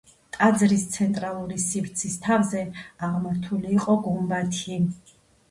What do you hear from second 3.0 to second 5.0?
აღმართული იყო გუმბათი.